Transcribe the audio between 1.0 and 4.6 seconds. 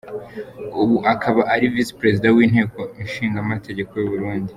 akaba ari visi Perezida w’Inteko ishinga amategeko y’Uburundi.